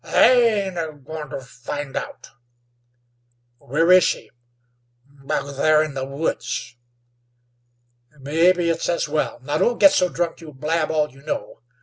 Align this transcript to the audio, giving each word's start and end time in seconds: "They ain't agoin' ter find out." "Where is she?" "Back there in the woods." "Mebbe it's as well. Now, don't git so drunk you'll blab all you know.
"They 0.03 0.63
ain't 0.63 0.79
agoin' 0.79 1.29
ter 1.29 1.41
find 1.41 1.95
out." 1.95 2.29
"Where 3.59 3.91
is 3.91 4.03
she?" 4.03 4.31
"Back 5.07 5.43
there 5.55 5.83
in 5.83 5.93
the 5.93 6.05
woods." 6.05 6.75
"Mebbe 8.17 8.57
it's 8.61 8.89
as 8.89 9.07
well. 9.07 9.39
Now, 9.41 9.59
don't 9.59 9.77
git 9.79 9.91
so 9.91 10.09
drunk 10.09 10.41
you'll 10.41 10.55
blab 10.55 10.89
all 10.89 11.11
you 11.11 11.21
know. 11.21 11.61